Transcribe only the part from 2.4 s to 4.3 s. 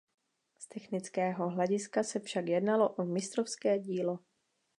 jednalo o mistrovské dílo.